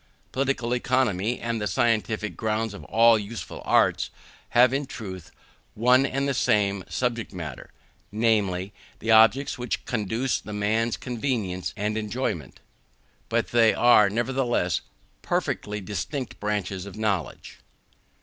Political 0.31 0.73
Economy, 0.73 1.39
and 1.39 1.61
the 1.61 1.67
scientific 1.67 2.35
grounds 2.35 2.73
of 2.73 2.83
all 2.85 3.17
the 3.17 3.21
useful 3.21 3.61
arts, 3.65 4.09
have 4.49 4.73
in 4.73 4.87
truth 4.87 5.29
one 5.75 6.07
and 6.07 6.27
the 6.27 6.33
same 6.33 6.83
subject 6.89 7.31
matter; 7.33 7.69
namely, 8.11 8.73
the 8.97 9.11
objects 9.11 9.59
which 9.59 9.85
conduce 9.85 10.41
to 10.41 10.53
man's 10.53 10.97
convenience 10.97 11.71
and 11.77 11.99
enjoyment: 11.99 12.61
but 13.29 13.49
they 13.49 13.75
are, 13.75 14.09
nevertheless, 14.09 14.81
perfectly 15.21 15.79
distinct 15.79 16.39
branches 16.39 16.87
of 16.87 16.97
knowledge. 16.97 17.59